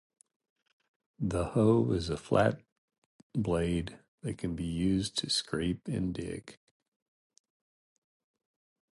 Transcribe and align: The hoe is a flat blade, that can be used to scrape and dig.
The 1.19 1.49
hoe 1.49 1.91
is 1.91 2.09
a 2.09 2.17
flat 2.17 2.61
blade, 3.33 3.99
that 4.23 4.39
can 4.39 4.55
be 4.55 4.65
used 4.65 5.15
to 5.19 5.29
scrape 5.29 5.87
and 5.87 6.11
dig. 6.11 6.57